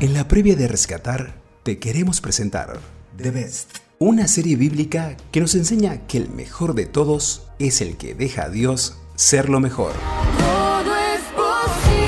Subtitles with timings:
[0.00, 2.80] En la previa de Rescatar, te queremos presentar
[3.18, 7.98] The Best, una serie bíblica que nos enseña que el mejor de todos es el
[7.98, 9.92] que deja a Dios ser lo mejor.
[10.38, 11.98] Todo es posible.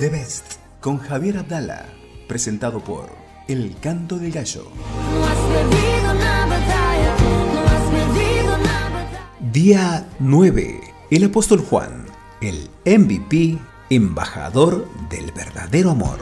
[0.00, 1.86] The Best, con Javier Abdala,
[2.26, 3.10] presentado por
[3.46, 4.72] El Canto del Gallo.
[4.74, 7.16] No has perdido una batalla,
[7.54, 9.52] no has perdido una batalla.
[9.52, 10.80] Día 9.
[11.12, 12.01] El apóstol Juan,
[12.42, 13.56] el MVP,
[13.88, 16.18] embajador del verdadero amor.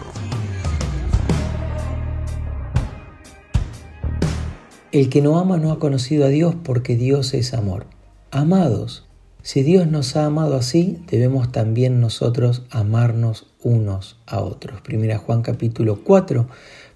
[4.92, 7.86] El que no ama no ha conocido a Dios porque Dios es amor.
[8.30, 9.06] Amados,
[9.42, 14.82] si Dios nos ha amado así, debemos también nosotros amarnos unos a otros.
[14.82, 16.48] Primera Juan capítulo 4,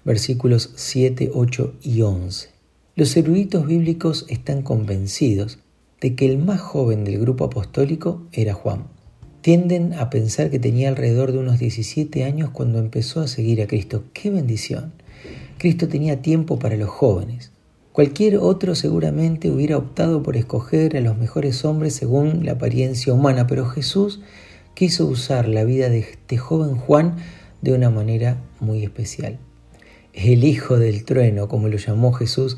[0.03, 2.49] versículos 7, 8 y 11.
[2.95, 5.57] Los eruditos bíblicos están convencidos
[5.99, 8.94] de que el más joven del grupo apostólico era Juan.
[9.45, 13.67] Tienden a pensar que tenía alrededor de unos 17 años cuando empezó a seguir a
[13.67, 14.05] Cristo.
[14.11, 14.91] ¡Qué bendición!
[15.59, 17.51] Cristo tenía tiempo para los jóvenes.
[17.91, 23.45] Cualquier otro seguramente hubiera optado por escoger a los mejores hombres según la apariencia humana,
[23.45, 24.19] pero Jesús
[24.73, 27.17] quiso usar la vida de este joven Juan
[27.61, 29.37] de una manera muy especial.
[30.13, 32.57] El hijo del trueno, como lo llamó Jesús,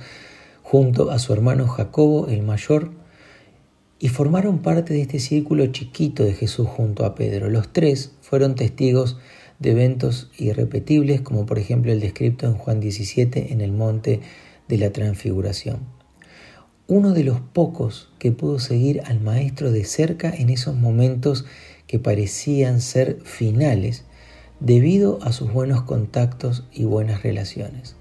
[0.63, 2.91] junto a su hermano Jacobo, el mayor,
[3.99, 7.49] y formaron parte de este círculo chiquito de Jesús junto a Pedro.
[7.49, 9.17] Los tres fueron testigos
[9.59, 14.21] de eventos irrepetibles, como por ejemplo el descrito en Juan 17 en el monte
[14.67, 15.79] de la transfiguración.
[16.87, 21.45] Uno de los pocos que pudo seguir al Maestro de cerca en esos momentos
[21.85, 24.05] que parecían ser finales
[24.59, 27.95] debido a sus buenos contactos y buenas relaciones.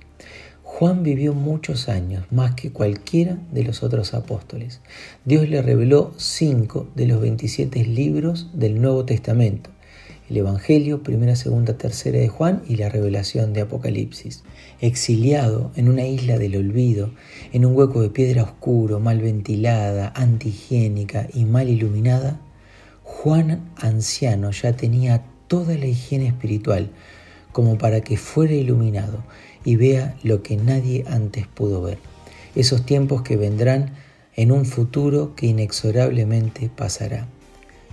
[0.78, 4.82] Juan vivió muchos años, más que cualquiera de los otros apóstoles.
[5.24, 9.70] Dios le reveló cinco de los 27 libros del Nuevo Testamento
[10.28, 14.42] el Evangelio, primera, segunda, tercera de Juan y la revelación de Apocalipsis.
[14.80, 17.10] Exiliado en una isla del olvido,
[17.54, 22.38] en un hueco de piedra oscuro, mal ventilada, antihigiénica y mal iluminada,
[23.02, 26.90] Juan anciano ya tenía toda la higiene espiritual
[27.56, 29.24] como para que fuera iluminado
[29.64, 31.96] y vea lo que nadie antes pudo ver.
[32.54, 33.94] Esos tiempos que vendrán
[34.34, 37.28] en un futuro que inexorablemente pasará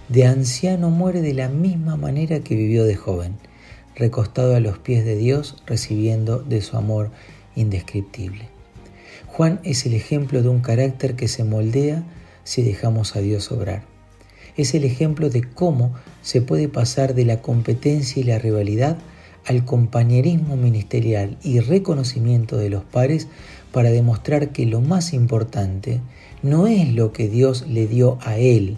[0.10, 3.38] de anciano muere de la misma manera que vivió de joven,
[3.96, 7.12] recostado a los pies de Dios, recibiendo de su amor
[7.56, 8.50] indescriptible.
[9.28, 12.04] Juan es el ejemplo de un carácter que se moldea
[12.44, 13.84] si dejamos a Dios obrar.
[14.58, 18.98] Es el ejemplo de cómo se puede pasar de la competencia y la rivalidad
[19.46, 23.28] al compañerismo ministerial y reconocimiento de los pares
[23.72, 26.02] para demostrar que lo más importante
[26.42, 28.78] no es lo que Dios le dio a él,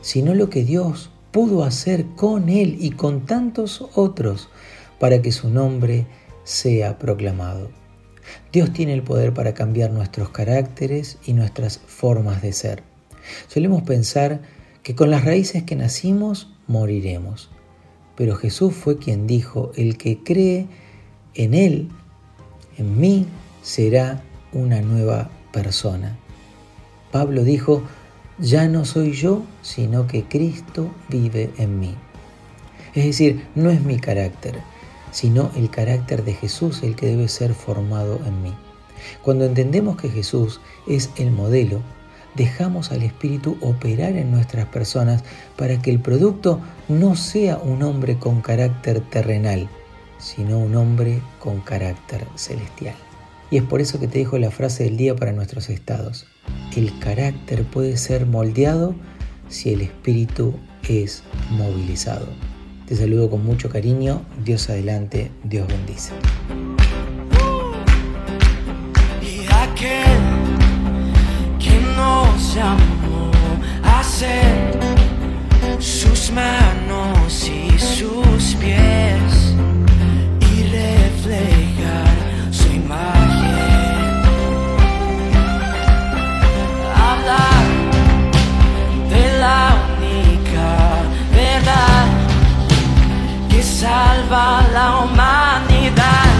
[0.00, 4.48] sino lo que Dios pudo hacer con él y con tantos otros
[5.00, 6.06] para que su nombre
[6.44, 7.70] sea proclamado.
[8.52, 12.82] Dios tiene el poder para cambiar nuestros caracteres y nuestras formas de ser.
[13.48, 14.42] Solemos pensar
[14.82, 17.50] que con las raíces que nacimos moriremos,
[18.16, 20.66] pero Jesús fue quien dijo, el que cree
[21.34, 21.88] en Él,
[22.78, 23.26] en mí,
[23.62, 26.16] será una nueva persona.
[27.10, 27.82] Pablo dijo,
[28.38, 31.94] ya no soy yo, sino que Cristo vive en mí.
[32.94, 34.60] Es decir, no es mi carácter,
[35.10, 38.54] sino el carácter de Jesús el que debe ser formado en mí.
[39.22, 41.82] Cuando entendemos que Jesús es el modelo,
[42.34, 45.24] dejamos al Espíritu operar en nuestras personas
[45.56, 49.68] para que el producto no sea un hombre con carácter terrenal,
[50.18, 52.94] sino un hombre con carácter celestial.
[53.50, 56.26] Y es por eso que te dejo la frase del día para nuestros estados
[56.76, 58.94] el carácter puede ser moldeado
[59.48, 60.54] si el espíritu
[60.88, 62.28] es movilizado.
[62.86, 66.12] Te saludo con mucho cariño, Dios adelante, Dios bendice.
[72.04, 73.30] Nos llamó
[73.82, 74.78] a ser
[75.78, 79.30] sus manos y sus pies
[80.50, 82.16] y reflejar
[82.58, 84.22] su imagen.
[87.08, 87.66] Hablar
[89.14, 89.62] de la
[89.96, 90.70] única
[91.42, 92.06] verdad
[93.50, 94.46] que salva
[94.76, 96.34] la humanidad,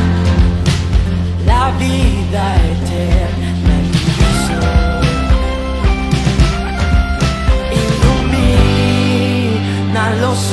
[1.51, 3.14] la vida eterna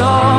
[0.02, 0.31] song.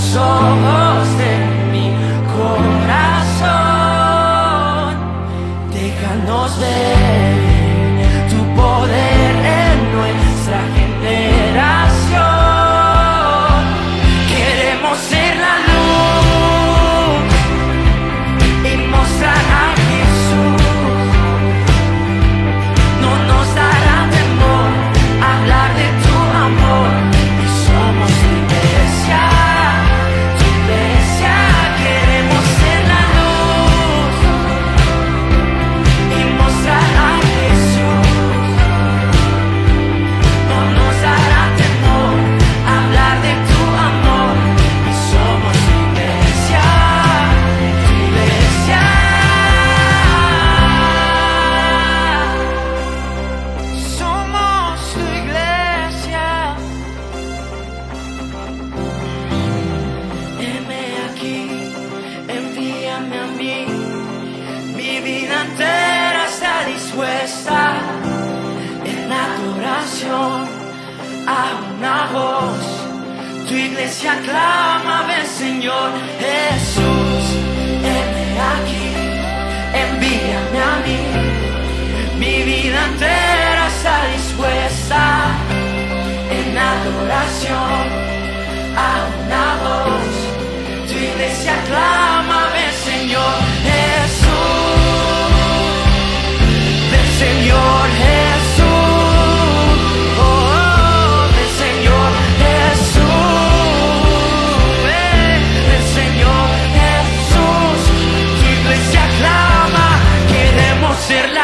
[0.00, 0.20] 想
[1.00, 1.39] をして
[63.40, 67.72] Mi vida entera está dispuesta
[68.84, 70.46] en adoración
[71.26, 71.40] a
[71.74, 72.62] una voz.
[73.48, 77.24] Tu iglesia clama, ven Señor Jesús,
[77.82, 78.88] heme aquí,
[79.84, 82.18] envíame a mí.
[82.18, 85.02] Mi vida entera está dispuesta
[86.30, 88.10] en adoración
[88.76, 89.09] a
[111.10, 111.39] ser la